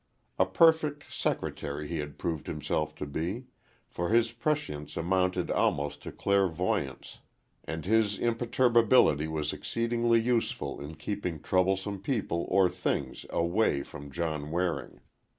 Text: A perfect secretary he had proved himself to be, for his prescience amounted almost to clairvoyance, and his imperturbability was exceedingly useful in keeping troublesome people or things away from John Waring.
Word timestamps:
A 0.39 0.47
perfect 0.47 1.13
secretary 1.13 1.87
he 1.87 1.99
had 1.99 2.17
proved 2.17 2.47
himself 2.47 2.95
to 2.95 3.05
be, 3.05 3.45
for 3.87 4.09
his 4.09 4.31
prescience 4.31 4.97
amounted 4.97 5.51
almost 5.51 6.01
to 6.01 6.11
clairvoyance, 6.11 7.19
and 7.65 7.85
his 7.85 8.17
imperturbability 8.17 9.27
was 9.27 9.53
exceedingly 9.53 10.19
useful 10.19 10.81
in 10.81 10.95
keeping 10.95 11.39
troublesome 11.39 12.01
people 12.01 12.47
or 12.49 12.67
things 12.67 13.27
away 13.29 13.83
from 13.83 14.09
John 14.09 14.49
Waring. 14.49 15.01